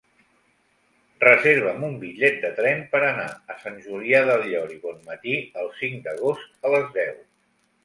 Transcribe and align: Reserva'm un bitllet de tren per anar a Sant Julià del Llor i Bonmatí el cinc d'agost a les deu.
Reserva'm 1.23 1.85
un 1.87 1.93
bitllet 2.03 2.39
de 2.45 2.51
tren 2.61 2.81
per 2.95 3.03
anar 3.11 3.27
a 3.55 3.59
Sant 3.67 3.79
Julià 3.85 4.23
del 4.31 4.47
Llor 4.55 4.75
i 4.79 4.81
Bonmatí 4.89 5.39
el 5.65 5.71
cinc 5.85 6.05
d'agost 6.09 6.69
a 6.71 6.77
les 6.79 6.93
deu. 7.01 7.17